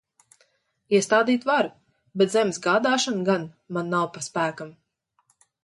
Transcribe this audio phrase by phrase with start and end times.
[0.99, 1.69] Iestādīt varu,
[2.21, 3.47] bet zemes gādāšana gan
[3.79, 4.77] man nav pa spēkam.